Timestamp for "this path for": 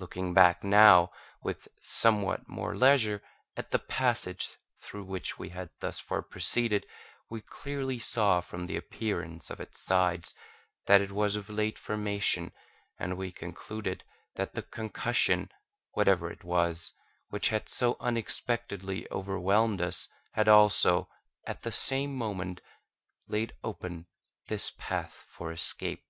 24.48-25.52